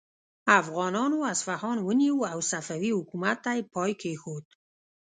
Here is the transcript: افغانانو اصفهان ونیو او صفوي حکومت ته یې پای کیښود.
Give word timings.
افغانانو 0.61 1.17
اصفهان 1.33 1.77
ونیو 1.87 2.17
او 2.31 2.39
صفوي 2.51 2.91
حکومت 2.97 3.37
ته 3.45 3.51
یې 3.57 3.63
پای 3.73 3.91
کیښود. 4.01 4.45